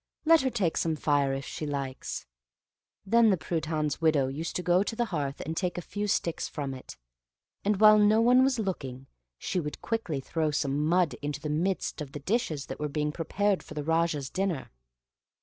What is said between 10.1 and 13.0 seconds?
throw some mud into the midst of the dishes which were